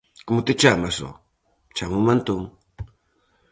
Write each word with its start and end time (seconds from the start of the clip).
-Como 0.23 0.41
te 0.45 0.53
chamas, 0.61 0.95
ho? 1.03 1.09
-Chámome 1.19 2.11
Antón. 2.15 2.41